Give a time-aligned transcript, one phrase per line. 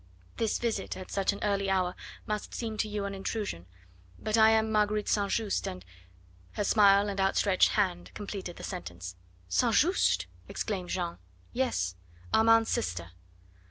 [0.37, 1.93] "This visit at such an early hour
[2.25, 3.67] must seem to you an intrusion.
[4.17, 5.29] But I am Marguerite St.
[5.29, 5.85] Just, and"
[6.53, 9.15] Her smile and outstretched hand completed the sentence.
[9.47, 9.75] "St.
[9.75, 11.19] Just!" exclaimed Jeanne.
[11.53, 11.93] "Yes.
[12.33, 13.11] Armand's sister!"